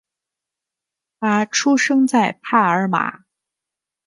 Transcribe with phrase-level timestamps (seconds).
[1.19, 3.19] 他出生在帕尔马。